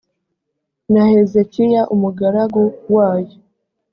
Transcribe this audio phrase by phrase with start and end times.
[0.91, 2.61] na hezekiya umugaragu
[2.95, 3.37] wayo